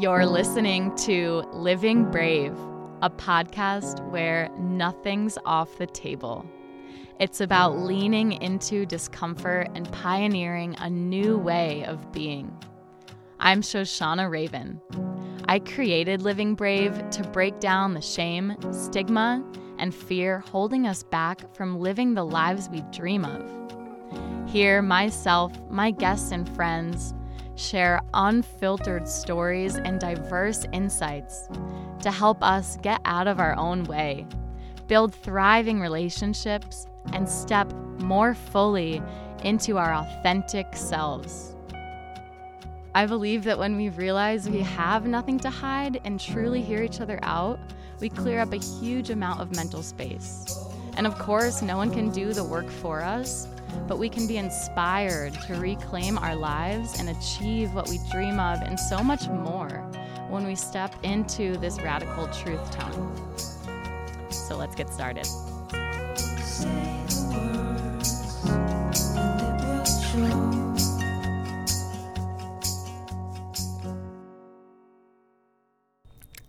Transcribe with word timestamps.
You're 0.00 0.26
listening 0.26 0.94
to 0.98 1.42
Living 1.52 2.08
Brave, 2.08 2.56
a 3.02 3.10
podcast 3.10 4.08
where 4.12 4.48
nothing's 4.56 5.36
off 5.44 5.76
the 5.76 5.88
table. 5.88 6.46
It's 7.18 7.40
about 7.40 7.78
leaning 7.78 8.40
into 8.40 8.86
discomfort 8.86 9.66
and 9.74 9.90
pioneering 9.90 10.76
a 10.78 10.88
new 10.88 11.36
way 11.36 11.84
of 11.84 12.12
being. 12.12 12.56
I'm 13.40 13.60
Shoshana 13.60 14.30
Raven. 14.30 14.80
I 15.48 15.58
created 15.58 16.22
Living 16.22 16.54
Brave 16.54 17.10
to 17.10 17.24
break 17.30 17.58
down 17.58 17.94
the 17.94 18.00
shame, 18.00 18.54
stigma, 18.70 19.44
and 19.80 19.92
fear 19.92 20.38
holding 20.38 20.86
us 20.86 21.02
back 21.02 21.52
from 21.56 21.80
living 21.80 22.14
the 22.14 22.24
lives 22.24 22.68
we 22.68 22.82
dream 22.92 23.24
of. 23.24 23.50
Here, 24.48 24.80
myself, 24.80 25.52
my 25.68 25.90
guests, 25.90 26.30
and 26.30 26.48
friends 26.54 27.14
share 27.58 28.00
unfiltered 28.14 29.08
stories 29.08 29.74
and 29.76 30.00
diverse 30.00 30.64
insights 30.72 31.48
to 32.00 32.10
help 32.10 32.42
us 32.42 32.78
get 32.82 33.00
out 33.04 33.26
of 33.26 33.40
our 33.40 33.56
own 33.56 33.84
way, 33.84 34.26
build 34.86 35.14
thriving 35.14 35.80
relationships, 35.80 36.86
and 37.12 37.28
step 37.28 37.70
more 37.98 38.34
fully 38.34 39.02
into 39.44 39.76
our 39.76 39.94
authentic 39.94 40.74
selves. 40.74 41.56
I 42.94 43.06
believe 43.06 43.44
that 43.44 43.58
when 43.58 43.76
we 43.76 43.90
realize 43.90 44.48
we 44.48 44.60
have 44.60 45.06
nothing 45.06 45.38
to 45.40 45.50
hide 45.50 46.00
and 46.04 46.18
truly 46.18 46.62
hear 46.62 46.82
each 46.82 47.00
other 47.00 47.18
out, 47.22 47.58
we 48.00 48.08
clear 48.08 48.40
up 48.40 48.52
a 48.52 48.56
huge 48.56 49.10
amount 49.10 49.40
of 49.40 49.54
mental 49.54 49.82
space. 49.82 50.58
And 50.96 51.06
of 51.06 51.18
course, 51.18 51.62
no 51.62 51.76
one 51.76 51.90
can 51.90 52.10
do 52.10 52.32
the 52.32 52.42
work 52.42 52.68
for 52.68 53.02
us, 53.02 53.46
but 53.86 53.98
we 53.98 54.08
can 54.08 54.26
be 54.26 54.36
inspired 54.36 55.32
to 55.46 55.54
reclaim 55.54 56.18
our 56.18 56.34
lives 56.34 56.98
and 56.98 57.08
achieve 57.08 57.74
what 57.74 57.88
we 57.88 57.98
dream 58.10 58.38
of 58.38 58.60
and 58.62 58.78
so 58.78 59.02
much 59.02 59.28
more 59.28 59.68
when 60.28 60.46
we 60.46 60.54
step 60.54 60.94
into 61.02 61.56
this 61.56 61.80
radical 61.80 62.28
truth 62.28 62.70
telling. 62.70 63.10
So 64.30 64.56
let's 64.56 64.74
get 64.74 64.88
started. 64.90 65.26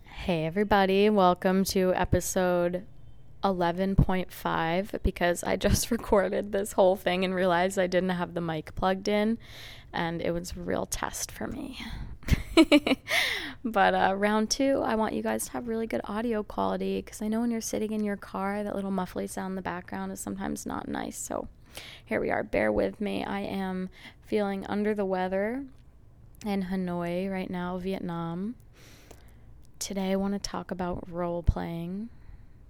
Hey, 0.04 0.44
everybody, 0.44 1.10
welcome 1.10 1.64
to 1.64 1.92
episode 1.94 2.84
11.5 3.42 5.02
because 5.02 5.42
I 5.44 5.56
just 5.68 5.90
recorded 5.90 6.52
this 6.52 6.72
whole 6.72 6.96
thing 6.96 7.24
and 7.24 7.34
realized 7.34 7.78
I 7.78 7.86
didn't 7.86 8.10
have 8.10 8.34
the 8.34 8.40
mic 8.40 8.74
plugged 8.74 9.08
in, 9.08 9.38
and 9.92 10.20
it 10.20 10.32
was 10.32 10.52
a 10.52 10.60
real 10.60 10.86
test 10.86 11.30
for 11.30 11.46
me. 11.46 11.78
but 13.64 13.94
uh, 13.94 14.14
round 14.16 14.50
two, 14.50 14.82
I 14.84 14.94
want 14.94 15.14
you 15.14 15.22
guys 15.22 15.46
to 15.46 15.52
have 15.52 15.68
really 15.68 15.86
good 15.86 16.02
audio 16.04 16.42
quality 16.42 17.00
because 17.00 17.22
I 17.22 17.28
know 17.28 17.40
when 17.40 17.50
you're 17.50 17.60
sitting 17.60 17.92
in 17.92 18.04
your 18.04 18.16
car, 18.16 18.62
that 18.62 18.74
little 18.74 18.90
muffly 18.90 19.28
sound 19.28 19.52
in 19.52 19.56
the 19.56 19.62
background 19.62 20.12
is 20.12 20.20
sometimes 20.20 20.66
not 20.66 20.88
nice. 20.88 21.18
So 21.18 21.48
here 22.04 22.20
we 22.20 22.30
are. 22.30 22.42
Bear 22.42 22.70
with 22.70 23.00
me. 23.00 23.24
I 23.24 23.40
am 23.40 23.88
feeling 24.22 24.66
under 24.66 24.94
the 24.94 25.04
weather 25.04 25.64
in 26.44 26.64
Hanoi 26.64 27.30
right 27.30 27.50
now, 27.50 27.78
Vietnam. 27.78 28.54
Today, 29.78 30.12
I 30.12 30.16
want 30.16 30.34
to 30.34 30.38
talk 30.38 30.70
about 30.70 31.10
role 31.10 31.42
playing 31.42 32.10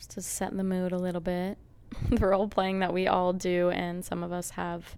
just 0.01 0.13
to 0.13 0.23
set 0.23 0.57
the 0.57 0.65
mood 0.65 0.93
a 0.93 0.99
little 0.99 1.21
bit. 1.21 1.59
the 2.09 2.27
role 2.27 2.49
playing 2.49 2.79
that 2.79 2.95
we 2.95 3.07
all 3.07 3.35
do, 3.35 3.69
and 3.69 4.03
some 4.03 4.23
of 4.23 4.33
us 4.33 4.51
have 4.51 4.97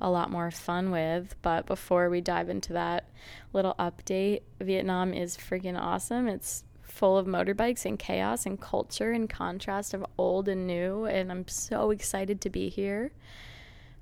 a 0.00 0.10
lot 0.10 0.28
more 0.28 0.50
fun 0.50 0.90
with. 0.90 1.36
But 1.40 1.66
before 1.66 2.10
we 2.10 2.20
dive 2.20 2.48
into 2.48 2.72
that 2.72 3.08
little 3.52 3.76
update, 3.78 4.40
Vietnam 4.60 5.14
is 5.14 5.36
freaking 5.36 5.80
awesome. 5.80 6.26
It's 6.26 6.64
full 6.82 7.16
of 7.16 7.26
motorbikes 7.28 7.84
and 7.84 7.96
chaos 7.96 8.44
and 8.44 8.60
culture 8.60 9.12
and 9.12 9.30
contrast 9.30 9.94
of 9.94 10.04
old 10.18 10.48
and 10.48 10.66
new. 10.66 11.04
And 11.04 11.30
I'm 11.30 11.46
so 11.46 11.92
excited 11.92 12.40
to 12.40 12.50
be 12.50 12.68
here. 12.70 13.12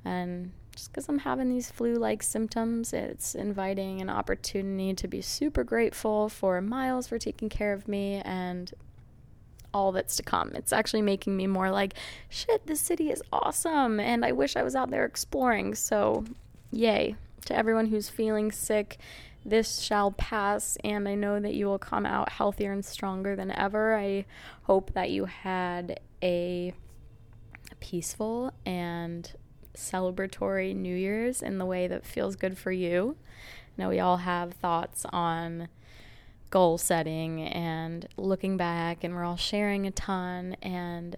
And 0.02 0.52
just 0.74 0.90
because 0.90 1.10
I'm 1.10 1.18
having 1.18 1.50
these 1.50 1.70
flu 1.70 1.96
like 1.96 2.22
symptoms, 2.22 2.94
it's 2.94 3.34
inviting 3.34 4.00
an 4.00 4.08
opportunity 4.08 4.94
to 4.94 5.08
be 5.08 5.20
super 5.20 5.62
grateful 5.62 6.30
for 6.30 6.62
Miles 6.62 7.06
for 7.06 7.18
taking 7.18 7.50
care 7.50 7.74
of 7.74 7.86
me 7.86 8.22
and 8.24 8.72
all 9.74 9.92
that's 9.92 10.16
to 10.16 10.22
come. 10.22 10.52
It's 10.54 10.72
actually 10.72 11.02
making 11.02 11.36
me 11.36 11.46
more 11.46 11.70
like, 11.70 11.94
shit, 12.28 12.66
this 12.66 12.80
city 12.80 13.10
is 13.10 13.22
awesome 13.32 14.00
and 14.00 14.24
I 14.24 14.32
wish 14.32 14.56
I 14.56 14.62
was 14.62 14.74
out 14.74 14.90
there 14.90 15.04
exploring. 15.04 15.74
So, 15.74 16.24
yay 16.70 17.16
to 17.46 17.56
everyone 17.56 17.86
who's 17.86 18.08
feeling 18.08 18.52
sick. 18.52 18.98
This 19.44 19.78
shall 19.80 20.10
pass, 20.12 20.76
and 20.84 21.08
I 21.08 21.14
know 21.14 21.40
that 21.40 21.54
you 21.54 21.66
will 21.66 21.78
come 21.78 22.04
out 22.04 22.30
healthier 22.30 22.72
and 22.72 22.84
stronger 22.84 23.34
than 23.34 23.50
ever. 23.50 23.96
I 23.96 24.26
hope 24.64 24.92
that 24.92 25.10
you 25.10 25.24
had 25.24 26.00
a 26.22 26.74
peaceful 27.80 28.52
and 28.66 29.32
celebratory 29.74 30.74
New 30.74 30.94
Year's 30.94 31.40
in 31.40 31.58
the 31.58 31.64
way 31.64 31.86
that 31.86 32.04
feels 32.04 32.36
good 32.36 32.58
for 32.58 32.72
you. 32.72 33.16
I 33.78 33.82
know 33.82 33.88
we 33.88 34.00
all 34.00 34.18
have 34.18 34.52
thoughts 34.54 35.06
on 35.10 35.68
goal 36.50 36.78
setting 36.78 37.42
and 37.42 38.06
looking 38.16 38.56
back, 38.56 39.04
and 39.04 39.14
we're 39.14 39.24
all 39.24 39.36
sharing 39.36 39.86
a 39.86 39.90
ton. 39.90 40.56
And 40.62 41.16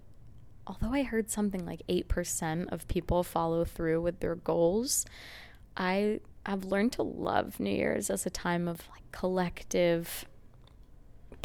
although 0.67 0.93
I 0.93 1.03
heard 1.03 1.29
something 1.29 1.65
like 1.65 1.81
8% 1.87 2.71
of 2.71 2.87
people 2.87 3.23
follow 3.23 3.65
through 3.65 4.01
with 4.01 4.19
their 4.19 4.35
goals, 4.35 5.05
I 5.75 6.19
have 6.45 6.65
learned 6.65 6.93
to 6.93 7.03
love 7.03 7.59
New 7.59 7.71
Year's 7.71 8.09
as 8.09 8.25
a 8.25 8.29
time 8.29 8.67
of 8.67 8.87
like 8.89 9.03
collective 9.11 10.25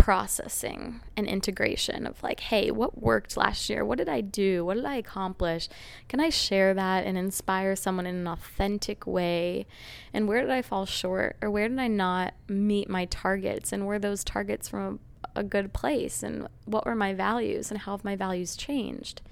processing 0.07 1.01
and 1.17 1.27
integration 1.27 2.07
of 2.07 2.23
like, 2.23 2.39
hey, 2.39 2.71
what 2.71 3.03
worked 3.03 3.37
last 3.37 3.69
year? 3.69 3.85
What 3.85 3.99
did 3.99 4.09
I 4.09 4.21
do? 4.21 4.65
What 4.65 4.75
did 4.75 4.85
I 4.85 4.95
accomplish? 4.95 5.69
Can 6.09 6.21
I 6.21 6.29
share 6.31 6.73
that 6.75 7.05
and 7.05 7.19
inspire 7.19 7.75
someone 7.75 8.07
in 8.07 8.15
an 8.15 8.29
authentic 8.29 9.05
way? 9.05 9.67
And 10.15 10.29
where 10.29 10.43
did 10.43 10.51
I 10.51 10.63
fall 10.63 10.87
short? 10.87 11.37
Or 11.43 11.51
where 11.51 11.69
did 11.69 11.81
I 11.81 11.89
not 11.89 12.35
meet 12.47 12.89
my 12.89 13.07
targets? 13.07 13.73
And 13.73 13.85
were 13.85 13.99
those 13.99 14.23
targets 14.23 14.69
from 14.69 15.01
a, 15.35 15.41
a 15.41 15.43
good 15.43 15.73
place? 15.73 16.23
And 16.23 16.47
what 16.67 16.87
were 16.87 16.95
my 16.95 17.13
values? 17.13 17.73
And 17.73 17.81
how 17.81 17.91
have 17.91 18.05
my 18.05 18.15
values 18.15 18.55
changed? 18.55 19.23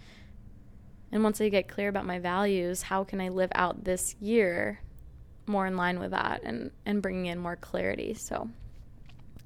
And 1.13 1.23
once 1.23 1.41
I 1.41 1.51
get 1.51 1.69
clear 1.69 1.89
about 1.89 2.05
my 2.05 2.19
values, 2.19 2.83
how 2.83 3.05
can 3.05 3.21
I 3.21 3.29
live 3.29 3.53
out 3.55 3.85
this 3.85 4.17
year 4.21 4.81
more 5.47 5.69
in 5.69 5.77
line 5.77 6.01
with 6.01 6.11
that 6.11 6.43
and, 6.43 6.73
and 6.85 7.01
bringing 7.01 7.27
in 7.27 7.39
more 7.39 7.55
clarity? 7.55 8.13
So, 8.15 8.51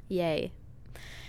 yay 0.09 0.53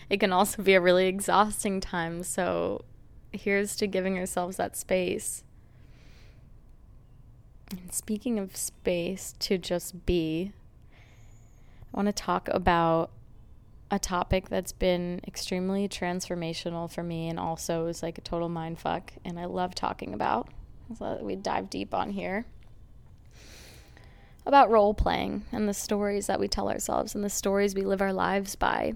it 0.09 0.19
can 0.19 0.33
also 0.33 0.63
be 0.63 0.73
a 0.73 0.81
really 0.81 1.07
exhausting 1.07 1.79
time. 1.79 2.23
So 2.23 2.83
here's 3.31 3.75
to 3.77 3.87
giving 3.87 4.17
ourselves 4.17 4.57
that 4.57 4.75
space. 4.75 5.43
And 7.71 7.93
speaking 7.93 8.39
of 8.39 8.55
space 8.55 9.35
to 9.39 9.57
just 9.57 10.05
be, 10.05 10.51
I 11.93 11.97
want 11.97 12.07
to 12.07 12.13
talk 12.13 12.49
about 12.49 13.11
a 13.91 13.99
topic 13.99 14.49
that's 14.49 14.71
been 14.71 15.19
extremely 15.27 15.87
transformational 15.87 16.91
for 16.91 17.03
me 17.03 17.27
and 17.27 17.39
also 17.39 17.87
is 17.87 18.03
like 18.03 18.17
a 18.17 18.21
total 18.21 18.49
mind 18.49 18.79
fuck 18.79 19.13
and 19.25 19.39
I 19.39 19.45
love 19.45 19.73
talking 19.73 20.13
about. 20.13 20.49
So 20.97 21.19
we 21.21 21.35
dive 21.35 21.69
deep 21.69 21.93
on 21.93 22.11
here. 22.11 22.45
About 24.45 24.71
role 24.71 24.95
playing 24.95 25.43
and 25.51 25.69
the 25.69 25.73
stories 25.73 26.27
that 26.27 26.39
we 26.39 26.47
tell 26.47 26.69
ourselves 26.69 27.13
and 27.13 27.23
the 27.23 27.29
stories 27.29 27.75
we 27.75 27.81
live 27.81 28.01
our 28.01 28.13
lives 28.13 28.55
by. 28.55 28.93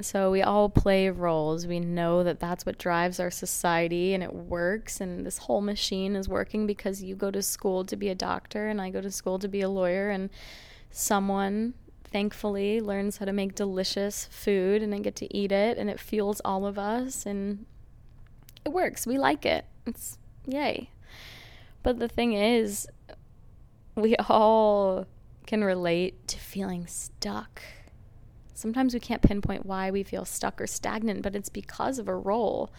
So 0.00 0.30
we 0.30 0.40
all 0.42 0.68
play 0.70 1.10
roles. 1.10 1.66
We 1.66 1.78
know 1.78 2.24
that 2.24 2.40
that's 2.40 2.64
what 2.64 2.78
drives 2.78 3.20
our 3.20 3.30
society 3.30 4.14
and 4.14 4.22
it 4.22 4.32
works. 4.32 5.00
And 5.00 5.26
this 5.26 5.38
whole 5.38 5.60
machine 5.60 6.16
is 6.16 6.28
working 6.28 6.66
because 6.66 7.02
you 7.02 7.14
go 7.14 7.30
to 7.30 7.42
school 7.42 7.84
to 7.84 7.96
be 7.96 8.08
a 8.08 8.14
doctor 8.14 8.68
and 8.68 8.80
I 8.80 8.90
go 8.90 9.00
to 9.02 9.10
school 9.10 9.38
to 9.38 9.48
be 9.48 9.60
a 9.60 9.68
lawyer. 9.68 10.08
And 10.08 10.30
someone, 10.90 11.74
thankfully, 12.04 12.80
learns 12.80 13.18
how 13.18 13.26
to 13.26 13.32
make 13.32 13.54
delicious 13.54 14.28
food 14.30 14.82
and 14.82 14.94
I 14.94 14.98
get 14.98 15.14
to 15.16 15.36
eat 15.36 15.52
it 15.52 15.76
and 15.76 15.90
it 15.90 16.00
fuels 16.00 16.40
all 16.42 16.64
of 16.64 16.78
us. 16.78 17.26
And 17.26 17.66
it 18.64 18.70
works. 18.70 19.06
We 19.06 19.18
like 19.18 19.44
it. 19.44 19.66
It's 19.86 20.16
yay. 20.46 20.90
But 21.82 21.98
the 21.98 22.08
thing 22.08 22.32
is, 22.32 22.88
we 23.94 24.16
all 24.16 25.06
can 25.46 25.62
relate 25.62 26.26
to 26.28 26.38
feeling 26.38 26.86
stuck 26.86 27.60
Sometimes 28.62 28.94
we 28.94 29.00
can't 29.00 29.22
pinpoint 29.22 29.66
why 29.66 29.90
we 29.90 30.04
feel 30.04 30.24
stuck 30.24 30.60
or 30.60 30.68
stagnant, 30.68 31.20
but 31.20 31.34
it's 31.34 31.48
because 31.48 31.98
of 31.98 32.06
a 32.06 32.14
role. 32.14 32.70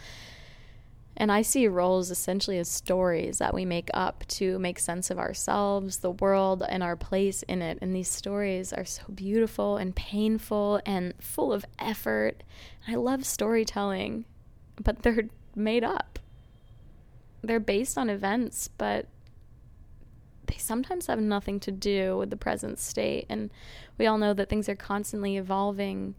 And 1.17 1.29
I 1.29 1.41
see 1.41 1.67
roles 1.67 2.09
essentially 2.09 2.57
as 2.57 2.69
stories 2.69 3.39
that 3.39 3.53
we 3.53 3.65
make 3.65 3.89
up 3.93 4.25
to 4.39 4.57
make 4.59 4.79
sense 4.79 5.11
of 5.11 5.19
ourselves, 5.19 5.97
the 5.97 6.11
world, 6.11 6.63
and 6.67 6.81
our 6.81 6.95
place 6.95 7.43
in 7.43 7.61
it. 7.61 7.79
And 7.81 7.93
these 7.93 8.07
stories 8.07 8.71
are 8.71 8.85
so 8.85 9.03
beautiful 9.13 9.75
and 9.75 9.93
painful 9.93 10.79
and 10.85 11.15
full 11.19 11.51
of 11.51 11.65
effort. 11.77 12.43
I 12.87 12.95
love 12.95 13.25
storytelling, 13.25 14.23
but 14.81 15.03
they're 15.03 15.27
made 15.53 15.83
up. 15.83 16.17
They're 17.41 17.59
based 17.59 17.97
on 17.97 18.09
events, 18.09 18.69
but 18.69 19.07
they 20.53 20.59
sometimes 20.59 21.07
have 21.07 21.19
nothing 21.19 21.59
to 21.61 21.71
do 21.71 22.17
with 22.17 22.29
the 22.29 22.37
present 22.37 22.77
state. 22.77 23.25
And 23.29 23.49
we 23.97 24.05
all 24.05 24.17
know 24.17 24.33
that 24.33 24.49
things 24.49 24.69
are 24.69 24.75
constantly 24.75 25.37
evolving. 25.37 26.15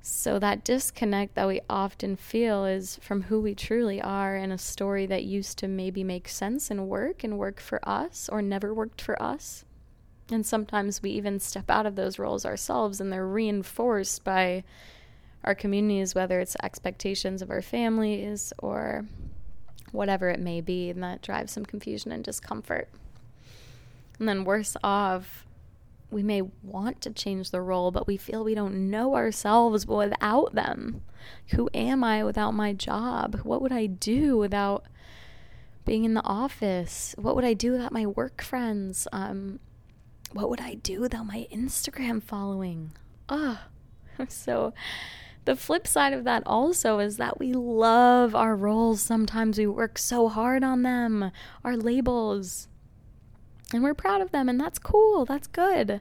So, 0.00 0.38
that 0.38 0.64
disconnect 0.64 1.34
that 1.34 1.46
we 1.46 1.60
often 1.70 2.16
feel 2.16 2.64
is 2.64 2.98
from 3.00 3.22
who 3.22 3.40
we 3.40 3.54
truly 3.54 4.00
are 4.00 4.34
and 4.34 4.52
a 4.52 4.58
story 4.58 5.06
that 5.06 5.24
used 5.24 5.58
to 5.58 5.68
maybe 5.68 6.02
make 6.02 6.28
sense 6.28 6.70
and 6.70 6.88
work 6.88 7.22
and 7.22 7.38
work 7.38 7.60
for 7.60 7.80
us 7.88 8.28
or 8.28 8.42
never 8.42 8.74
worked 8.74 9.00
for 9.00 9.20
us. 9.22 9.64
And 10.30 10.44
sometimes 10.44 11.02
we 11.02 11.10
even 11.10 11.38
step 11.38 11.70
out 11.70 11.86
of 11.86 11.94
those 11.94 12.18
roles 12.18 12.44
ourselves 12.44 13.00
and 13.00 13.12
they're 13.12 13.26
reinforced 13.26 14.24
by 14.24 14.64
our 15.44 15.54
communities, 15.54 16.14
whether 16.14 16.40
it's 16.40 16.56
expectations 16.62 17.42
of 17.42 17.50
our 17.50 17.62
families 17.62 18.52
or 18.58 19.06
whatever 19.92 20.30
it 20.30 20.40
may 20.40 20.60
be, 20.60 20.90
and 20.90 21.02
that 21.02 21.22
drives 21.22 21.52
some 21.52 21.64
confusion 21.64 22.10
and 22.10 22.24
discomfort. 22.24 22.88
And 24.18 24.28
then, 24.28 24.44
worse 24.44 24.76
off, 24.82 25.46
we 26.10 26.22
may 26.22 26.42
want 26.62 27.00
to 27.00 27.10
change 27.10 27.50
the 27.50 27.62
role, 27.62 27.90
but 27.90 28.06
we 28.06 28.16
feel 28.16 28.44
we 28.44 28.54
don't 28.54 28.90
know 28.90 29.14
ourselves 29.14 29.86
without 29.86 30.54
them. 30.54 31.02
Who 31.48 31.70
am 31.72 32.04
I 32.04 32.22
without 32.22 32.52
my 32.52 32.72
job? 32.72 33.40
What 33.42 33.62
would 33.62 33.72
I 33.72 33.86
do 33.86 34.36
without 34.36 34.84
being 35.84 36.04
in 36.04 36.14
the 36.14 36.24
office? 36.24 37.14
What 37.18 37.34
would 37.34 37.44
I 37.44 37.54
do 37.54 37.72
without 37.72 37.92
my 37.92 38.06
work 38.06 38.42
friends? 38.42 39.08
Um, 39.12 39.58
what 40.32 40.50
would 40.50 40.60
I 40.60 40.74
do 40.74 41.00
without 41.00 41.26
my 41.26 41.46
Instagram 41.52 42.22
following? 42.22 42.92
Ah, 43.28 43.68
so 44.28 44.74
the 45.44 45.56
flip 45.56 45.86
side 45.86 46.12
of 46.12 46.24
that 46.24 46.42
also 46.46 46.98
is 46.98 47.16
that 47.16 47.38
we 47.38 47.52
love 47.52 48.34
our 48.34 48.54
roles. 48.54 49.00
Sometimes 49.02 49.58
we 49.58 49.66
work 49.66 49.98
so 49.98 50.28
hard 50.28 50.62
on 50.62 50.82
them, 50.82 51.32
our 51.64 51.76
labels, 51.76 52.68
and 53.72 53.82
we're 53.82 53.94
proud 53.94 54.20
of 54.20 54.30
them, 54.30 54.48
and 54.48 54.60
that's 54.60 54.78
cool, 54.78 55.24
that's 55.24 55.46
good. 55.46 56.00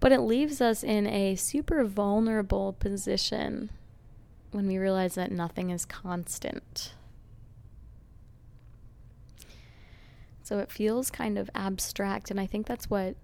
But 0.00 0.12
it 0.12 0.20
leaves 0.20 0.60
us 0.60 0.84
in 0.84 1.06
a 1.06 1.34
super 1.34 1.84
vulnerable 1.84 2.72
position 2.72 3.70
when 4.52 4.66
we 4.66 4.78
realize 4.78 5.14
that 5.16 5.32
nothing 5.32 5.70
is 5.70 5.84
constant. 5.84 6.92
So 10.42 10.60
it 10.60 10.72
feels 10.72 11.10
kind 11.10 11.36
of 11.36 11.50
abstract. 11.54 12.30
And 12.30 12.40
I 12.40 12.46
think 12.46 12.66
that's 12.66 12.88
what 12.88 13.16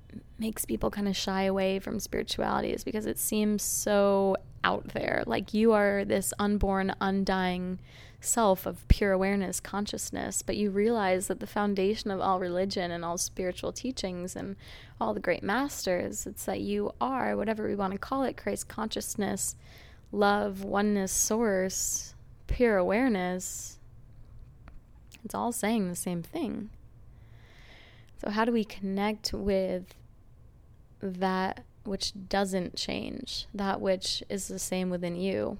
makes 0.45 0.67
people 0.67 0.91
kind 0.91 1.09
of 1.09 1.17
shy 1.17 1.45
away 1.45 1.79
from 1.79 1.99
spirituality, 1.99 2.69
is 2.69 2.85
because 2.85 3.07
it 3.07 3.19
seems 3.19 3.63
so 3.63 4.37
out 4.63 4.89
there. 4.89 5.25
Like 5.27 5.55
you 5.55 5.73
are 5.73 6.05
this 6.05 6.35
unborn, 6.39 6.95
undying 7.01 7.81
self 8.21 8.67
of 8.67 8.87
pure 8.89 9.13
awareness, 9.13 9.59
consciousness. 9.59 10.43
But 10.43 10.59
you 10.59 10.71
realize 10.71 11.29
that 11.29 11.41
the 11.41 11.47
foundation 11.47 12.11
of 12.11 12.21
all 12.21 12.41
religion 12.41 12.91
and 12.91 13.07
all 13.07 13.17
spiritual 13.17 13.73
teachings 13.73 14.37
and 14.37 14.57
all 15.01 15.15
the 15.15 15.21
great 15.21 15.43
masters, 15.43 16.27
it's 16.27 16.45
that 16.45 16.61
you 16.61 16.93
are, 17.01 17.39
whatever 17.39 17.67
we 17.67 17.75
want 17.75 17.95
to 17.95 17.99
call 17.99 18.23
it, 18.25 18.37
Christ 18.37 18.69
consciousness, 18.69 19.57
love, 20.13 20.63
oneness, 20.63 21.13
source, 21.13 22.15
pure 22.49 22.77
awareness. 22.77 23.79
It's 25.25 25.35
all 25.35 25.53
saying 25.53 25.89
the 25.89 25.97
same 25.97 26.23
thing. 26.23 26.69
So, 28.19 28.29
how 28.29 28.45
do 28.45 28.53
we 28.53 28.65
connect 28.65 29.33
with 29.33 29.95
that 31.05 31.65
which 31.85 32.13
doesn't 32.29 32.77
change, 32.77 33.47
that 33.55 33.81
which 33.81 34.23
is 34.29 34.49
the 34.49 34.59
same 34.59 34.91
within 34.91 35.17
you? 35.17 35.59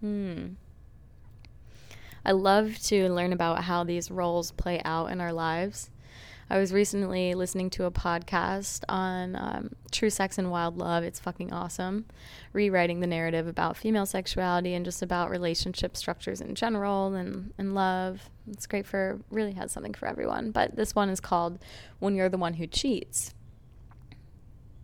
Hmm. 0.00 0.46
I 2.24 2.32
love 2.32 2.78
to 2.84 3.08
learn 3.08 3.32
about 3.32 3.64
how 3.64 3.84
these 3.84 4.10
roles 4.10 4.50
play 4.52 4.80
out 4.84 5.10
in 5.10 5.20
our 5.20 5.32
lives. 5.32 5.90
I 6.48 6.58
was 6.58 6.72
recently 6.72 7.34
listening 7.34 7.70
to 7.70 7.86
a 7.86 7.90
podcast 7.90 8.84
on 8.88 9.34
um, 9.34 9.70
true 9.90 10.10
sex 10.10 10.38
and 10.38 10.50
wild 10.50 10.78
love. 10.78 11.02
It's 11.02 11.18
fucking 11.18 11.52
awesome. 11.52 12.06
Rewriting 12.52 13.00
the 13.00 13.06
narrative 13.08 13.48
about 13.48 13.76
female 13.76 14.06
sexuality 14.06 14.74
and 14.74 14.84
just 14.84 15.02
about 15.02 15.30
relationship 15.30 15.96
structures 15.96 16.40
in 16.40 16.54
general 16.54 17.14
and, 17.14 17.52
and 17.58 17.74
love. 17.74 18.30
It's 18.48 18.66
great 18.66 18.86
for, 18.86 19.18
really 19.30 19.54
has 19.54 19.72
something 19.72 19.94
for 19.94 20.06
everyone. 20.06 20.52
But 20.52 20.76
this 20.76 20.94
one 20.94 21.10
is 21.10 21.18
called 21.18 21.58
When 21.98 22.14
You're 22.14 22.28
the 22.28 22.38
One 22.38 22.54
Who 22.54 22.68
Cheats. 22.68 23.34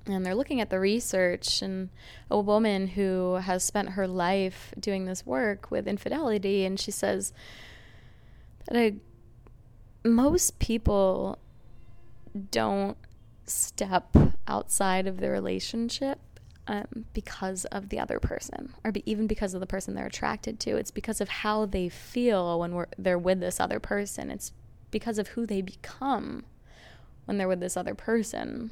And 0.07 0.27
they're 0.27 0.35
looking 0.35 0.61
at 0.61 0.71
the 0.71 0.81
research 0.81 1.63
and 1.63 1.89
a 2.31 2.41
woman 2.41 2.89
who 2.89 3.35
has 3.37 3.63
spent 3.63 3.91
her 3.91 4.09
life 4.09 4.75
doing 4.79 5.05
this 5.05 5.25
work 5.25 5.71
with 5.71 5.87
infidelity. 5.87 6.65
And 6.65 6.79
she 6.79 6.91
says 6.91 7.33
that 8.67 8.77
I, 8.77 8.95
most 10.05 10.59
people 10.59 11.39
don't 12.51 12.97
step 13.47 14.17
outside 14.49 15.07
of 15.07 15.19
the 15.19 15.31
relationship 15.31 16.19
um, 16.69 17.07
because 17.13 17.65
of 17.67 17.89
the 17.89 17.99
other 17.99 18.19
person 18.19 18.75
or 18.85 18.93
be, 18.93 19.03
even 19.11 19.27
because 19.27 19.55
of 19.55 19.61
the 19.61 19.67
person 19.67 19.95
they're 19.95 20.07
attracted 20.07 20.59
to. 20.61 20.77
It's 20.77 20.91
because 20.91 21.21
of 21.21 21.29
how 21.29 21.67
they 21.67 21.89
feel 21.89 22.59
when 22.59 22.87
they're 22.99 23.19
with 23.19 23.41
this 23.41 23.61
other 23.61 23.81
person. 23.81 24.31
It's 24.31 24.53
because 24.91 25.19
of 25.19 25.29
who 25.29 25.47
they 25.47 25.63
become 25.63 26.45
when 27.25 27.39
they're 27.39 27.49
with 27.49 27.61
this 27.61 27.77
other 27.77 27.95
person. 27.95 28.71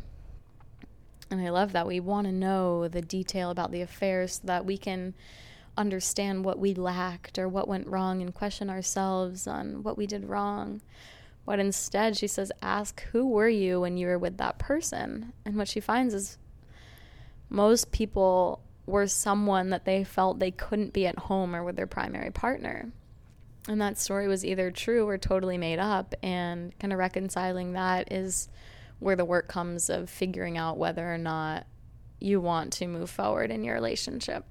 And 1.31 1.41
I 1.41 1.51
love 1.51 1.73
that 1.73 1.87
we 1.87 2.01
want 2.01 2.27
to 2.27 2.33
know 2.33 2.89
the 2.89 3.03
detail 3.03 3.51
about 3.51 3.71
the 3.71 3.83
affairs 3.83 4.35
so 4.35 4.47
that 4.47 4.67
we 4.67 4.77
can 4.77 5.15
understand 5.77 6.45
what 6.45 6.59
we 6.59 6.75
lacked 6.75 7.39
or 7.39 7.49
what 7.49 7.69
went 7.69 7.87
wrong 7.87 8.21
and 8.21 8.35
question 8.35 8.69
ourselves 8.69 9.47
on 9.47 9.83
what 9.83 9.97
we 9.97 10.07
did 10.07 10.29
wrong. 10.29 10.81
But 11.47 11.59
instead, 11.59 12.17
she 12.17 12.27
says, 12.27 12.53
ask 12.61 13.03
who 13.13 13.29
were 13.29 13.49
you 13.49 13.81
when 13.81 13.97
you 13.97 14.09
were 14.09 14.19
with 14.19 14.37
that 14.39 14.59
person? 14.59 15.33
And 15.45 15.57
what 15.57 15.69
she 15.69 15.81
finds 15.81 16.15
is 16.15 16.39
most 17.49 17.93
people 17.93 18.63
were 18.87 19.07
someone 19.07 19.71
that 19.71 19.85
they 19.85 20.05
felt 20.05 20.39
they 20.39 20.51
couldn't 20.51 20.93
be 20.93 21.07
at 21.07 21.19
home 21.19 21.55
or 21.55 21.63
with 21.65 21.77
their 21.77 21.87
primary 21.87 22.31
partner. 22.31 22.91
And 23.69 23.81
that 23.81 23.99
story 23.99 24.27
was 24.27 24.45
either 24.45 24.71
true 24.71 25.07
or 25.09 25.19
totally 25.19 25.59
made 25.59 25.79
up. 25.79 26.15
And 26.23 26.77
kind 26.79 26.93
of 26.93 26.99
reconciling 26.99 27.73
that 27.73 28.13
is 28.13 28.49
where 29.01 29.17
the 29.17 29.25
work 29.25 29.49
comes 29.49 29.91
of 29.91 30.09
figuring 30.09 30.57
out 30.57 30.79
whether 30.79 31.13
or 31.13 31.19
not 31.19 31.67
you 32.21 32.41
want 32.41 32.73
to 32.75 32.87
move 32.87 33.11
forward 33.11 33.51
in 33.51 33.65
your 33.65 33.75
relationship. 33.75 34.45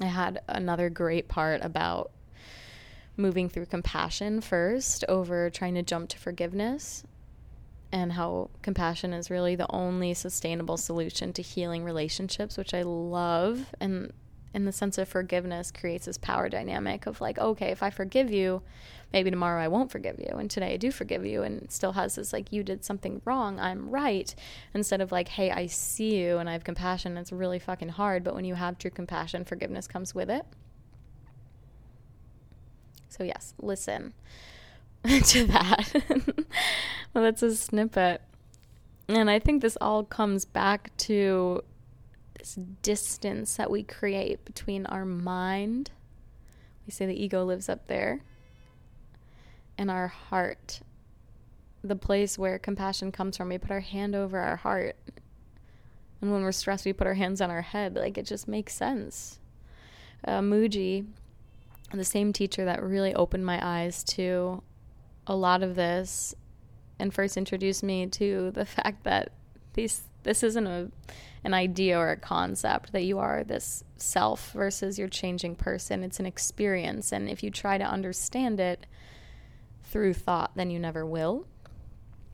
I 0.00 0.06
had 0.06 0.40
another 0.48 0.88
great 0.90 1.28
part 1.28 1.62
about 1.62 2.10
moving 3.16 3.48
through 3.48 3.66
compassion 3.66 4.40
first 4.40 5.04
over 5.08 5.50
trying 5.50 5.74
to 5.74 5.82
jump 5.82 6.08
to 6.08 6.18
forgiveness 6.18 7.04
and 7.92 8.12
how 8.12 8.50
compassion 8.62 9.12
is 9.12 9.30
really 9.30 9.54
the 9.54 9.70
only 9.70 10.14
sustainable 10.14 10.76
solution 10.76 11.32
to 11.32 11.42
healing 11.42 11.84
relationships, 11.84 12.56
which 12.56 12.74
I 12.74 12.82
love. 12.82 13.72
And 13.80 14.12
in 14.54 14.64
the 14.64 14.72
sense 14.72 14.96
of 14.98 15.08
forgiveness 15.08 15.72
creates 15.72 16.06
this 16.06 16.16
power 16.16 16.48
dynamic 16.48 17.06
of 17.06 17.20
like, 17.20 17.38
okay, 17.38 17.70
if 17.70 17.82
I 17.82 17.90
forgive 17.90 18.30
you, 18.30 18.62
maybe 19.12 19.30
tomorrow 19.30 19.60
I 19.60 19.68
won't 19.68 19.90
forgive 19.90 20.20
you. 20.20 20.36
And 20.36 20.48
today 20.48 20.74
I 20.74 20.76
do 20.76 20.92
forgive 20.92 21.26
you. 21.26 21.42
And 21.42 21.70
still 21.70 21.92
has 21.92 22.14
this 22.14 22.32
like, 22.32 22.52
you 22.52 22.62
did 22.62 22.84
something 22.84 23.20
wrong. 23.24 23.58
I'm 23.58 23.90
right. 23.90 24.32
Instead 24.72 25.00
of 25.00 25.10
like, 25.10 25.28
hey, 25.28 25.50
I 25.50 25.66
see 25.66 26.16
you 26.16 26.38
and 26.38 26.48
I 26.48 26.52
have 26.52 26.62
compassion. 26.62 27.16
It's 27.16 27.32
really 27.32 27.58
fucking 27.58 27.90
hard. 27.90 28.22
But 28.22 28.36
when 28.36 28.44
you 28.44 28.54
have 28.54 28.78
true 28.78 28.92
compassion, 28.92 29.44
forgiveness 29.44 29.88
comes 29.88 30.14
with 30.14 30.30
it. 30.30 30.46
So, 33.08 33.24
yes, 33.24 33.54
listen 33.58 34.14
to 35.04 35.46
that. 35.46 35.92
well, 37.14 37.24
that's 37.24 37.42
a 37.42 37.56
snippet. 37.56 38.22
And 39.08 39.28
I 39.28 39.40
think 39.40 39.62
this 39.62 39.76
all 39.80 40.04
comes 40.04 40.44
back 40.44 40.96
to 40.98 41.62
this 42.44 42.58
distance 42.82 43.56
that 43.56 43.70
we 43.70 43.82
create 43.82 44.44
between 44.44 44.84
our 44.86 45.06
mind. 45.06 45.90
We 46.86 46.92
say 46.92 47.06
the 47.06 47.22
ego 47.22 47.42
lives 47.44 47.70
up 47.70 47.86
there, 47.86 48.20
and 49.78 49.90
our 49.90 50.08
heart. 50.08 50.80
The 51.82 51.96
place 51.96 52.38
where 52.38 52.58
compassion 52.58 53.12
comes 53.12 53.36
from. 53.36 53.48
We 53.48 53.58
put 53.58 53.70
our 53.70 53.80
hand 53.80 54.14
over 54.14 54.38
our 54.38 54.56
heart. 54.56 54.96
And 56.20 56.32
when 56.32 56.42
we're 56.42 56.52
stressed, 56.52 56.84
we 56.84 56.92
put 56.92 57.06
our 57.06 57.14
hands 57.14 57.40
on 57.40 57.50
our 57.50 57.62
head. 57.62 57.94
Like 57.94 58.18
it 58.18 58.26
just 58.26 58.46
makes 58.46 58.74
sense. 58.74 59.38
Uh, 60.26 60.40
Mooji 60.40 61.06
the 61.92 62.04
same 62.04 62.32
teacher 62.32 62.64
that 62.64 62.82
really 62.82 63.14
opened 63.14 63.46
my 63.46 63.58
eyes 63.62 64.02
to 64.02 64.62
a 65.26 65.36
lot 65.36 65.62
of 65.62 65.76
this 65.76 66.34
and 66.98 67.12
first 67.12 67.36
introduced 67.36 67.82
me 67.82 68.06
to 68.06 68.50
the 68.52 68.64
fact 68.64 69.04
that 69.04 69.30
these 69.74 70.02
this 70.24 70.42
isn't 70.42 70.66
a 70.66 70.90
an 71.44 71.54
idea 71.54 71.98
or 71.98 72.10
a 72.10 72.16
concept 72.16 72.92
that 72.92 73.04
you 73.04 73.18
are 73.18 73.44
this 73.44 73.84
self 73.98 74.50
versus 74.52 74.98
your 74.98 75.08
changing 75.08 75.54
person. 75.54 76.02
It's 76.02 76.18
an 76.18 76.24
experience. 76.26 77.12
And 77.12 77.28
if 77.28 77.42
you 77.42 77.50
try 77.50 77.76
to 77.76 77.84
understand 77.84 78.58
it 78.58 78.86
through 79.84 80.14
thought 80.14 80.52
then 80.56 80.70
you 80.70 80.78
never 80.78 81.04
will. 81.04 81.46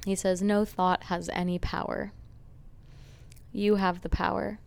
He 0.07 0.15
says 0.15 0.41
no 0.41 0.65
thought 0.65 1.05
has 1.05 1.29
any 1.31 1.59
power. 1.59 2.13
You 3.53 3.75
have 3.75 4.03
the 4.03 4.09
power. 4.09 4.61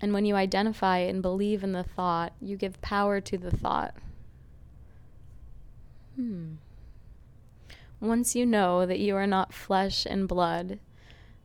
And 0.00 0.12
when 0.12 0.24
you 0.24 0.36
identify 0.36 0.98
and 0.98 1.20
believe 1.20 1.64
in 1.64 1.72
the 1.72 1.82
thought, 1.82 2.32
you 2.40 2.56
give 2.56 2.80
power 2.80 3.20
to 3.20 3.36
the 3.36 3.50
thought. 3.50 3.94
Hmm. 6.14 6.54
once 8.00 8.34
you 8.34 8.44
know 8.44 8.84
that 8.86 8.98
you 8.98 9.14
are 9.14 9.26
not 9.26 9.52
flesh 9.52 10.04
and 10.04 10.26
blood, 10.26 10.80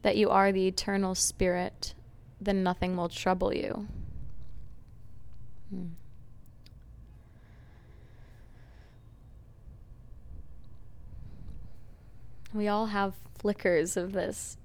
that 0.03 0.17
you 0.17 0.29
are 0.29 0.51
the 0.51 0.67
eternal 0.67 1.15
spirit, 1.15 1.95
then 2.39 2.61
nothing 2.61 2.95
will 2.95 3.09
trouble 3.09 3.53
you. 3.53 3.87
Hmm. 5.69 5.87
We 12.53 12.67
all 12.67 12.87
have 12.87 13.13
flickers 13.39 13.97
of 13.97 14.13
this. 14.13 14.57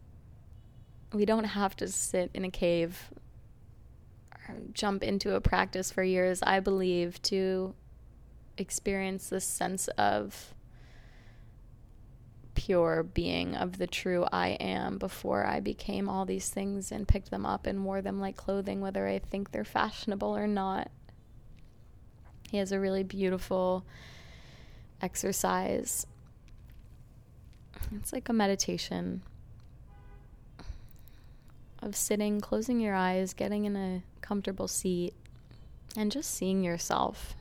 We 1.13 1.25
don't 1.25 1.45
have 1.45 1.75
to 1.77 1.89
sit 1.89 2.31
in 2.35 2.45
a 2.45 2.51
cave 2.51 3.11
or 4.47 4.57
jump 4.75 5.03
into 5.03 5.35
a 5.35 5.41
practice 5.41 5.91
for 5.91 6.03
years, 6.03 6.43
I 6.43 6.61
believe, 6.61 7.23
to 7.23 7.75
experience 8.59 9.31
this 9.31 9.45
sense 9.45 9.89
of 9.97 10.53
pure 12.59 13.05
being 13.05 13.55
of 13.55 13.79
the 13.79 13.87
true 13.87 14.27
I 14.33 14.49
am 14.49 14.99
before 14.99 15.47
I 15.47 15.61
became 15.61 16.09
all 16.09 16.25
these 16.25 16.49
things 16.49 16.91
and 16.91 17.07
picked 17.07 17.31
them 17.31 17.47
up 17.47 17.67
and 17.67 17.85
wore 17.85 18.03
them 18.03 18.19
like 18.19 18.37
clothing, 18.37 18.81
whether 18.81 19.07
I 19.07 19.21
think 19.21 19.53
they're 19.53 19.65
fashionable 19.65 20.37
or 20.37 20.49
not. 20.49 20.91
He 22.51 22.57
has 22.57 22.73
a 22.73 22.81
really 22.81 23.05
beautiful 23.05 23.87
exercise. 25.01 26.05
It's 27.95 28.13
like 28.13 28.29
a 28.29 28.33
meditation 28.33 29.23
of 31.81 31.95
sitting, 31.95 32.41
closing 32.41 32.81
your 32.81 32.97
eyes, 32.97 33.35
getting 33.35 33.67
in 33.67 33.77
a 33.77 34.03
comfortable 34.21 34.67
seat, 34.67 35.15
and 35.97 36.11
just 36.11 36.35
seeing 36.35 36.65
yourself 36.65 37.37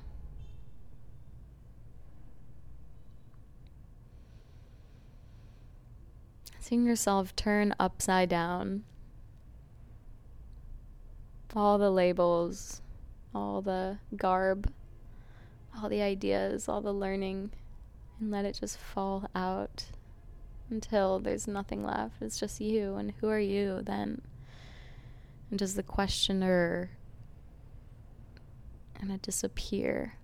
Seeing 6.68 6.86
yourself 6.86 7.34
turn 7.38 7.74
upside 7.80 8.28
down. 8.28 8.84
All 11.56 11.78
the 11.78 11.90
labels, 11.90 12.82
all 13.34 13.62
the 13.62 14.00
garb, 14.18 14.70
all 15.78 15.88
the 15.88 16.02
ideas, 16.02 16.68
all 16.68 16.82
the 16.82 16.92
learning, 16.92 17.52
and 18.20 18.32
let 18.32 18.44
it 18.44 18.58
just 18.60 18.78
fall 18.78 19.30
out 19.34 19.86
until 20.70 21.20
there's 21.20 21.48
nothing 21.48 21.86
left. 21.86 22.22
It's 22.22 22.38
just 22.38 22.60
you. 22.60 22.96
And 22.96 23.14
who 23.22 23.30
are 23.30 23.40
you 23.40 23.82
then? 23.82 24.22
And 25.50 25.58
does 25.58 25.76
the 25.76 25.84
questioner 25.84 26.90
kind 29.00 29.14
of 29.14 29.22
disappear? 29.22 30.16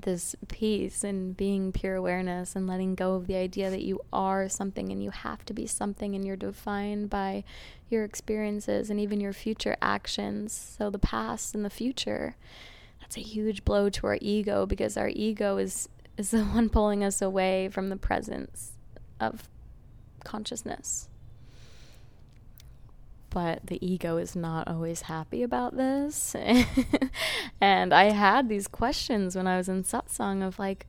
This 0.00 0.34
peace 0.48 1.04
and 1.04 1.36
being 1.36 1.72
pure 1.72 1.96
awareness 1.96 2.56
and 2.56 2.66
letting 2.66 2.94
go 2.94 3.14
of 3.14 3.26
the 3.26 3.36
idea 3.36 3.70
that 3.70 3.82
you 3.82 4.00
are 4.12 4.48
something 4.48 4.90
and 4.90 5.02
you 5.02 5.10
have 5.10 5.44
to 5.44 5.54
be 5.54 5.66
something 5.66 6.14
and 6.14 6.24
you're 6.24 6.36
defined 6.36 7.10
by 7.10 7.44
your 7.88 8.04
experiences 8.04 8.90
and 8.90 8.98
even 8.98 9.20
your 9.20 9.32
future 9.32 9.76
actions. 9.82 10.52
So 10.52 10.90
the 10.90 10.98
past 10.98 11.54
and 11.54 11.64
the 11.64 11.70
future. 11.70 12.36
That's 13.00 13.16
a 13.16 13.20
huge 13.20 13.64
blow 13.64 13.90
to 13.90 14.06
our 14.06 14.18
ego 14.20 14.66
because 14.66 14.96
our 14.96 15.08
ego 15.08 15.58
is 15.58 15.88
is 16.16 16.30
the 16.30 16.44
one 16.44 16.68
pulling 16.68 17.04
us 17.04 17.20
away 17.20 17.68
from 17.68 17.88
the 17.88 17.96
presence 17.96 18.72
of 19.20 19.48
consciousness 20.24 21.08
but 23.32 23.66
the 23.66 23.84
ego 23.84 24.18
is 24.18 24.36
not 24.36 24.68
always 24.68 25.02
happy 25.02 25.42
about 25.42 25.74
this. 25.74 26.36
and 27.60 27.94
I 27.94 28.10
had 28.10 28.48
these 28.48 28.68
questions 28.68 29.34
when 29.34 29.46
I 29.46 29.56
was 29.56 29.70
in 29.70 29.84
satsang 29.84 30.46
of 30.46 30.58
like, 30.58 30.86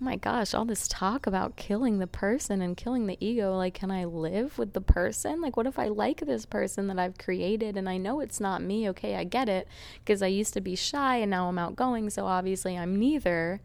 oh 0.00 0.04
my 0.04 0.16
gosh, 0.16 0.54
all 0.54 0.64
this 0.64 0.88
talk 0.88 1.26
about 1.26 1.56
killing 1.56 1.98
the 1.98 2.06
person 2.06 2.62
and 2.62 2.78
killing 2.78 3.06
the 3.06 3.18
ego. 3.20 3.54
Like, 3.54 3.74
can 3.74 3.90
I 3.90 4.06
live 4.06 4.56
with 4.56 4.72
the 4.72 4.80
person? 4.80 5.42
Like, 5.42 5.58
what 5.58 5.66
if 5.66 5.78
I 5.78 5.88
like 5.88 6.20
this 6.20 6.46
person 6.46 6.86
that 6.86 6.98
I've 6.98 7.18
created 7.18 7.76
and 7.76 7.86
I 7.86 7.98
know 7.98 8.20
it's 8.20 8.40
not 8.40 8.62
me? 8.62 8.88
Okay, 8.88 9.14
I 9.16 9.24
get 9.24 9.50
it 9.50 9.68
because 10.02 10.22
I 10.22 10.28
used 10.28 10.54
to 10.54 10.62
be 10.62 10.74
shy 10.74 11.16
and 11.16 11.30
now 11.30 11.48
I'm 11.48 11.58
outgoing. 11.58 12.08
So 12.08 12.24
obviously 12.24 12.76
I'm 12.76 12.98
neither. 12.98 13.60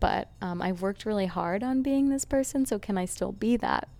But 0.00 0.30
um, 0.40 0.62
I've 0.62 0.80
worked 0.80 1.04
really 1.04 1.26
hard 1.26 1.62
on 1.62 1.82
being 1.82 2.08
this 2.08 2.24
person. 2.24 2.64
So 2.64 2.78
can 2.78 2.96
I 2.96 3.04
still 3.04 3.32
be 3.32 3.58
that? 3.58 3.90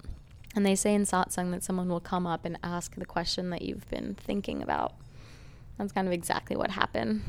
And 0.55 0.67
they 0.67 0.75
say 0.75 0.95
in 0.95 1.03
satsang 1.03 1.53
that 1.53 1.63
someone 1.63 1.89
will 1.89 2.01
come 2.01 2.27
up 2.27 2.45
and 2.45 2.59
ask 2.63 2.97
the 2.97 3.07
question 3.07 3.51
that 3.51 3.63
you've 3.63 3.89
been 3.89 4.15
thinking 4.15 4.63
about. 4.63 4.95
That's 5.79 5.93
kind 5.93 6.07
of 6.07 6.13
exactly 6.13 6.57
what 6.57 6.73
happened. 6.73 7.23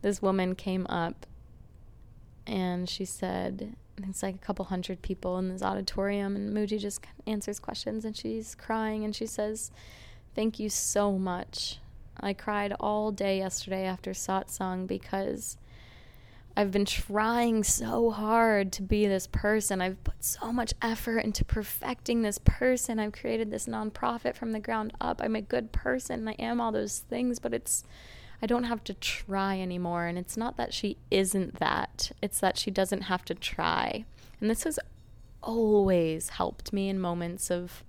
This 0.00 0.22
woman 0.22 0.54
came 0.54 0.86
up 0.86 1.26
and 2.46 2.88
she 2.88 3.04
said, 3.04 3.76
it's 4.06 4.22
like 4.22 4.34
a 4.34 4.38
couple 4.38 4.66
hundred 4.66 5.02
people 5.02 5.38
in 5.38 5.48
this 5.48 5.62
auditorium, 5.62 6.36
and 6.36 6.56
Mooji 6.56 6.78
just 6.78 7.04
answers 7.26 7.58
questions 7.58 8.04
and 8.04 8.16
she's 8.16 8.54
crying 8.54 9.04
and 9.04 9.14
she 9.14 9.26
says, 9.26 9.70
Thank 10.34 10.60
you 10.60 10.68
so 10.68 11.18
much. 11.18 11.78
I 12.20 12.32
cried 12.32 12.72
all 12.78 13.10
day 13.10 13.38
yesterday 13.38 13.84
after 13.84 14.12
satsang 14.12 14.86
because 14.86 15.56
I've 16.58 16.72
been 16.72 16.86
trying 16.86 17.62
so 17.62 18.10
hard 18.10 18.72
to 18.72 18.82
be 18.82 19.06
this 19.06 19.28
person. 19.28 19.80
I've 19.80 20.02
put 20.02 20.24
so 20.24 20.52
much 20.52 20.74
effort 20.82 21.20
into 21.20 21.44
perfecting 21.44 22.22
this 22.22 22.38
person. 22.38 22.98
I've 22.98 23.12
created 23.12 23.52
this 23.52 23.66
nonprofit 23.66 24.34
from 24.34 24.50
the 24.50 24.58
ground 24.58 24.92
up. 25.00 25.20
I'm 25.22 25.36
a 25.36 25.40
good 25.40 25.70
person. 25.70 26.26
I 26.26 26.32
am 26.32 26.60
all 26.60 26.72
those 26.72 26.98
things, 26.98 27.38
but 27.38 27.54
it's 27.54 27.84
I 28.42 28.46
don't 28.46 28.64
have 28.64 28.82
to 28.84 28.94
try 28.94 29.60
anymore. 29.60 30.06
And 30.06 30.18
it's 30.18 30.36
not 30.36 30.56
that 30.56 30.74
she 30.74 30.96
isn't 31.12 31.60
that, 31.60 32.10
it's 32.20 32.40
that 32.40 32.58
she 32.58 32.72
doesn't 32.72 33.02
have 33.02 33.24
to 33.26 33.36
try. 33.36 34.04
And 34.40 34.50
this 34.50 34.64
has 34.64 34.80
always 35.40 36.30
helped 36.30 36.72
me 36.72 36.88
in 36.88 36.98
moments 36.98 37.52
of 37.52 37.84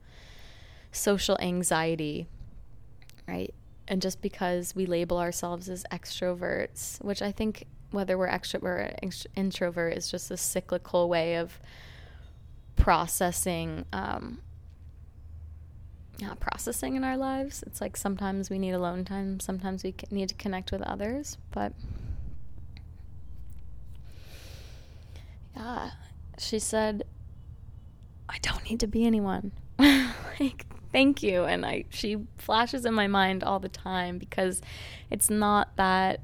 social 0.92 1.40
anxiety, 1.42 2.28
right? 3.28 3.52
And 3.88 4.00
just 4.00 4.22
because 4.22 4.76
we 4.76 4.86
label 4.86 5.18
ourselves 5.18 5.70
as 5.70 5.86
extroverts, 5.92 7.04
which 7.04 7.24
I 7.24 7.32
think 7.32 7.66
whether 7.92 8.18
we're 8.18 8.30
extrovert 8.30 8.64
or 8.64 9.20
introvert 9.36 9.98
is 9.98 10.10
just 10.10 10.32
a 10.32 10.38
cyclical 10.38 11.10
way 11.10 11.36
of 11.36 11.60
processing 12.76 13.86
um, 13.92 14.40
yeah, 16.20 16.34
processing 16.40 16.96
in 16.96 17.04
our 17.04 17.18
lives. 17.18 17.64
It's 17.66 17.80
like 17.80 17.96
sometimes 17.96 18.50
we 18.50 18.60
need 18.60 18.72
alone 18.72 19.06
time, 19.06 19.40
sometimes 19.40 19.84
we 19.84 19.96
need 20.12 20.30
to 20.30 20.36
connect 20.36 20.72
with 20.72 20.82
others, 20.82 21.38
but 21.52 21.74
yeah, 25.56 25.92
she 26.38 26.60
said, 26.60 27.04
I 28.28 28.38
don't 28.42 28.70
need 28.70 28.82
to 28.82 28.88
be 28.88 29.06
anyone. 29.06 29.54
like, 29.80 30.66
thank 30.92 31.24
you. 31.24 31.46
And 31.46 31.66
I, 31.66 31.86
she 31.90 32.18
flashes 32.38 32.86
in 32.86 32.94
my 32.94 33.08
mind 33.08 33.44
all 33.44 33.60
the 33.60 33.70
time 33.70 34.18
because 34.18 34.62
it's 35.10 35.30
not 35.30 35.76
that 35.78 36.20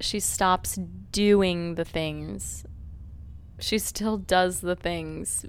she 0.00 0.20
stops 0.20 0.78
doing 1.12 1.74
the 1.74 1.84
things. 1.84 2.64
She 3.58 3.78
still 3.78 4.18
does 4.18 4.60
the 4.60 4.76
things. 4.76 5.46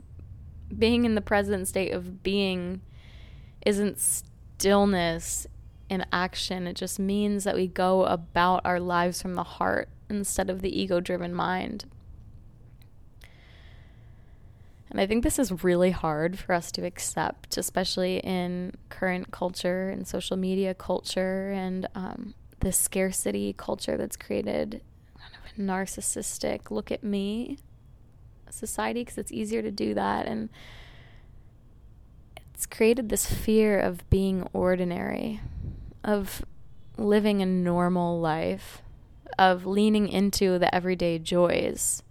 Being 0.78 1.06
in 1.06 1.16
the 1.16 1.22
present 1.22 1.68
state 1.68 1.92
of 1.92 2.24
being 2.24 2.82
isn't 3.66 4.00
stillness 4.00 5.48
in 5.90 6.06
action. 6.12 6.68
It 6.68 6.76
just 6.76 7.00
means 7.00 7.44
that 7.44 7.56
we 7.56 7.68
go 7.68 8.06
about 8.06 8.62
our 8.66 8.80
lives 8.80 9.22
from 9.22 9.36
the 9.36 9.44
heart 9.44 9.90
instead 10.10 10.50
of 10.50 10.62
the 10.62 10.80
ego 10.80 11.00
driven 11.00 11.34
mind. 11.34 11.86
And 14.90 15.02
I 15.02 15.06
think 15.06 15.24
this 15.24 15.38
is 15.38 15.64
really 15.64 15.92
hard 15.92 16.40
for 16.40 16.54
us 16.54 16.72
to 16.74 16.86
accept, 16.86 17.58
especially 17.58 18.20
in 18.20 18.74
current 18.90 19.32
culture 19.32 19.90
and 19.90 20.08
social 20.08 20.38
media 20.38 20.74
culture 20.74 21.52
and 21.52 21.88
um, 21.94 22.34
the 22.60 22.72
scarcity 22.72 23.54
culture 23.54 23.98
that's 23.98 24.18
created 24.18 24.82
kind 25.18 25.34
of 25.34 25.58
a 25.58 25.62
narcissistic 25.62 26.72
look 26.72 26.92
at 26.92 27.04
me 27.04 27.58
society 28.50 29.02
because 29.02 29.18
it's 29.18 29.32
easier 29.32 29.62
to 29.62 29.72
do 29.72 29.94
that. 29.94 30.26
And 30.26 30.50
it's 32.54 32.66
created 32.66 33.10
this 33.10 33.26
fear 33.26 33.80
of 33.80 34.10
being 34.10 34.48
ordinary 34.54 35.42
of 36.04 36.44
living 36.98 37.42
a 37.42 37.46
normal 37.46 38.20
life 38.20 38.82
of 39.38 39.66
leaning 39.66 40.08
into 40.08 40.58
the 40.58 40.74
everyday 40.74 41.20
joys. 41.20 42.02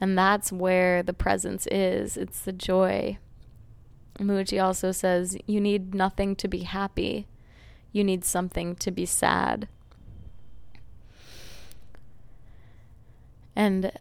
And 0.00 0.16
that's 0.16 0.50
where 0.52 1.02
the 1.02 1.12
presence 1.12 1.66
is. 1.70 2.16
It's 2.16 2.40
the 2.40 2.52
joy. 2.52 3.18
Mooji 4.18 4.62
also 4.62 4.90
says 4.90 5.36
you 5.46 5.60
need 5.60 5.94
nothing 5.94 6.34
to 6.36 6.48
be 6.48 6.60
happy 6.60 7.26
you 7.92 8.04
need 8.04 8.24
something 8.24 8.76
to 8.76 8.90
be 8.90 9.06
sad. 9.06 9.68
And 13.56 13.92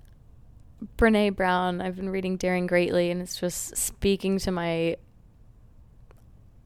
Brene 0.98 1.36
Brown, 1.36 1.82
I've 1.82 1.96
been 1.96 2.10
reading 2.10 2.38
Daring 2.38 2.68
Greatly, 2.68 3.10
and 3.10 3.22
it's 3.22 3.40
just 3.40 3.76
speaking 3.76 4.38
to 4.40 4.52
my 4.52 4.98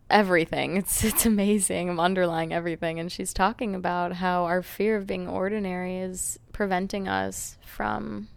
everything. 0.09 0.77
It's 0.81 1.03
it's 1.03 1.25
amazing. 1.25 1.89
I'm 1.89 1.99
underlying 1.99 2.53
everything 2.53 2.99
and 2.99 3.11
she's 3.11 3.33
talking 3.33 3.73
about 3.73 4.13
how 4.13 4.43
our 4.43 4.61
fear 4.61 4.97
of 4.97 5.07
being 5.07 5.27
ordinary 5.27 5.97
is 5.99 6.37
preventing 6.51 7.07
us 7.07 7.57
from 7.65 8.27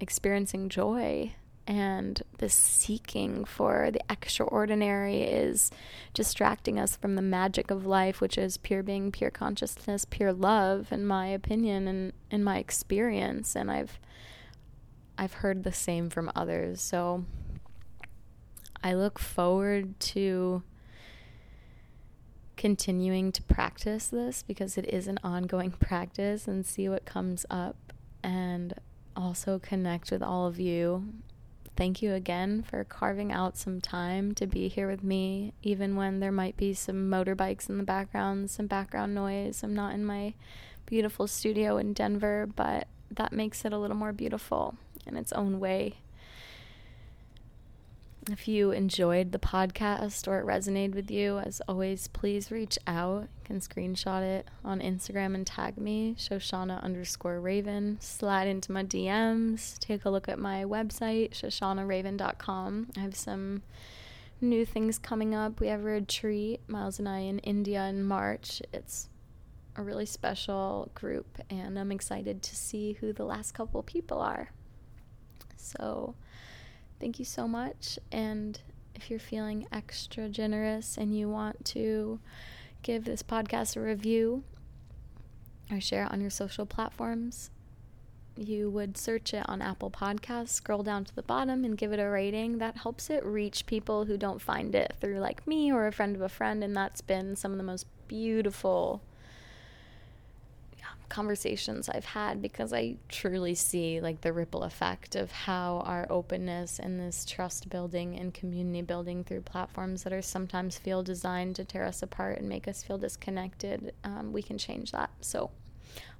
experiencing 0.00 0.68
joy 0.68 1.34
and 1.70 2.24
this 2.38 2.52
seeking 2.52 3.44
for 3.44 3.92
the 3.92 4.00
extraordinary 4.10 5.22
is 5.22 5.70
distracting 6.14 6.80
us 6.80 6.96
from 6.96 7.14
the 7.14 7.22
magic 7.22 7.70
of 7.70 7.86
life 7.86 8.20
which 8.20 8.36
is 8.36 8.56
pure 8.56 8.82
being 8.82 9.12
pure 9.12 9.30
consciousness 9.30 10.04
pure 10.04 10.32
love 10.32 10.90
in 10.90 11.06
my 11.06 11.28
opinion 11.28 11.86
and 11.86 12.12
in 12.28 12.42
my 12.42 12.58
experience. 12.58 13.54
And 13.54 13.70
i've 13.70 14.00
i've 15.16 15.34
heard 15.34 15.62
the 15.62 15.72
same 15.72 16.10
from 16.10 16.32
others. 16.34 16.82
So 16.82 17.24
i 18.82 18.92
look 18.92 19.20
forward 19.20 20.00
to 20.00 20.64
continuing 22.56 23.30
to 23.30 23.42
practice 23.44 24.08
this 24.08 24.42
because 24.42 24.76
it 24.76 24.92
is 24.92 25.06
an 25.06 25.20
ongoing 25.22 25.70
practice 25.78 26.48
and 26.48 26.66
see 26.66 26.88
what 26.88 27.04
comes 27.04 27.46
up 27.48 27.92
and 28.24 28.74
also 29.14 29.60
connect 29.60 30.10
with 30.10 30.22
all 30.22 30.48
of 30.48 30.58
you 30.58 31.12
thank 31.76 32.02
you 32.02 32.14
again 32.14 32.62
for 32.62 32.84
carving 32.84 33.32
out 33.32 33.56
some 33.56 33.80
time 33.80 34.34
to 34.34 34.46
be 34.46 34.68
here 34.68 34.88
with 34.88 35.02
me, 35.02 35.52
even 35.62 35.96
when 35.96 36.20
there 36.20 36.32
might 36.32 36.56
be 36.56 36.74
some 36.74 37.10
motorbikes 37.10 37.68
in 37.68 37.78
the 37.78 37.84
background, 37.84 38.50
some 38.50 38.66
background 38.66 39.14
noise. 39.14 39.62
I'm 39.62 39.74
not 39.74 39.94
in 39.94 40.04
my 40.04 40.34
beautiful 40.86 41.26
studio 41.26 41.76
in 41.76 41.92
Denver, 41.92 42.48
but 42.54 42.88
that 43.10 43.32
makes 43.32 43.64
it 43.64 43.72
a 43.72 43.78
little 43.78 43.96
more 43.96 44.12
beautiful 44.12 44.76
in 45.06 45.16
its 45.16 45.32
own 45.32 45.60
way. 45.60 45.96
If 48.32 48.46
you 48.46 48.70
enjoyed 48.70 49.32
the 49.32 49.38
podcast 49.38 50.28
or 50.28 50.38
it 50.38 50.46
resonated 50.46 50.94
with 50.94 51.10
you, 51.10 51.38
as 51.38 51.60
always, 51.66 52.06
please 52.06 52.52
reach 52.52 52.78
out. 52.86 53.22
You 53.22 53.28
can 53.44 53.60
screenshot 53.60 54.22
it 54.22 54.46
on 54.64 54.80
Instagram 54.80 55.34
and 55.34 55.44
tag 55.44 55.76
me, 55.76 56.14
Shoshana 56.16 56.80
underscore 56.82 57.40
Raven. 57.40 57.98
Slide 58.00 58.46
into 58.46 58.70
my 58.70 58.84
DMs. 58.84 59.78
Take 59.80 60.04
a 60.04 60.10
look 60.10 60.28
at 60.28 60.38
my 60.38 60.64
website, 60.64 61.32
shoshanaraven.com. 61.32 62.88
I 62.96 63.00
have 63.00 63.16
some 63.16 63.62
new 64.40 64.64
things 64.64 64.98
coming 64.98 65.34
up. 65.34 65.58
We 65.58 65.66
have 65.66 65.80
a 65.80 65.84
retreat, 65.84 66.60
Miles 66.68 67.00
and 67.00 67.08
I, 67.08 67.18
in 67.20 67.40
India 67.40 67.84
in 67.86 68.04
March. 68.04 68.62
It's 68.72 69.08
a 69.74 69.82
really 69.82 70.06
special 70.06 70.90
group, 70.94 71.38
and 71.50 71.78
I'm 71.78 71.90
excited 71.90 72.42
to 72.42 72.54
see 72.54 72.92
who 72.94 73.12
the 73.12 73.24
last 73.24 73.52
couple 73.52 73.82
people 73.82 74.20
are. 74.20 74.52
So, 75.56 76.14
Thank 77.00 77.18
you 77.18 77.24
so 77.24 77.48
much. 77.48 77.98
And 78.12 78.60
if 78.94 79.10
you're 79.10 79.18
feeling 79.18 79.66
extra 79.72 80.28
generous 80.28 80.98
and 80.98 81.16
you 81.16 81.28
want 81.28 81.64
to 81.66 82.20
give 82.82 83.04
this 83.04 83.22
podcast 83.22 83.76
a 83.76 83.80
review 83.80 84.44
or 85.70 85.80
share 85.80 86.04
it 86.04 86.12
on 86.12 86.20
your 86.20 86.30
social 86.30 86.66
platforms, 86.66 87.50
you 88.36 88.70
would 88.70 88.96
search 88.96 89.34
it 89.34 89.48
on 89.48 89.62
Apple 89.62 89.90
Podcasts, 89.90 90.50
scroll 90.50 90.82
down 90.82 91.04
to 91.04 91.14
the 91.14 91.22
bottom 91.22 91.64
and 91.64 91.76
give 91.76 91.92
it 91.92 92.00
a 92.00 92.08
rating. 92.08 92.58
That 92.58 92.76
helps 92.78 93.10
it 93.10 93.24
reach 93.24 93.66
people 93.66 94.04
who 94.04 94.16
don't 94.16 94.40
find 94.40 94.74
it 94.74 94.94
through 95.00 95.18
like 95.18 95.46
me 95.46 95.72
or 95.72 95.86
a 95.86 95.92
friend 95.92 96.14
of 96.14 96.22
a 96.22 96.28
friend. 96.28 96.62
And 96.62 96.76
that's 96.76 97.00
been 97.00 97.36
some 97.36 97.52
of 97.52 97.58
the 97.58 97.64
most 97.64 97.86
beautiful 98.08 99.02
conversations 101.10 101.88
I've 101.88 102.06
had 102.06 102.40
because 102.40 102.72
I 102.72 102.96
truly 103.08 103.54
see 103.54 104.00
like 104.00 104.22
the 104.22 104.32
ripple 104.32 104.62
effect 104.62 105.16
of 105.16 105.30
how 105.30 105.82
our 105.84 106.06
openness 106.08 106.78
and 106.78 106.98
this 106.98 107.24
trust 107.26 107.68
building 107.68 108.16
and 108.16 108.32
community 108.32 108.80
building 108.80 109.24
through 109.24 109.42
platforms 109.42 110.04
that 110.04 110.12
are 110.12 110.22
sometimes 110.22 110.78
feel 110.78 111.02
designed 111.02 111.56
to 111.56 111.64
tear 111.64 111.84
us 111.84 112.02
apart 112.02 112.38
and 112.38 112.48
make 112.48 112.66
us 112.66 112.82
feel 112.82 112.96
disconnected, 112.96 113.92
um, 114.04 114.32
we 114.32 114.42
can 114.42 114.56
change 114.56 114.92
that. 114.92 115.10
So 115.20 115.50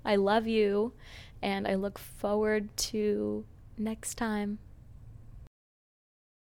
I 0.05 0.17
love 0.17 0.47
you 0.47 0.93
and 1.41 1.67
I 1.67 1.77
look 1.77 1.99
forward 1.99 2.77
to 2.77 3.45
next 3.79 4.17
time. 4.17 4.59